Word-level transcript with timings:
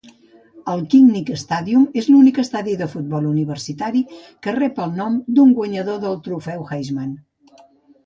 El 0.71 0.79
Kinnick 0.93 1.29
Stadium 1.41 1.83
és 2.03 2.07
l'únic 2.13 2.41
estadi 2.45 2.73
de 2.81 2.89
futbol 2.95 3.29
universitari 3.35 4.03
que 4.25 4.57
rep 4.59 4.85
el 4.89 4.99
nom 5.03 5.23
d'un 5.39 5.57
guanyador 5.63 6.05
del 6.09 6.23
Trofeu 6.31 6.69
Heisman. 6.75 7.19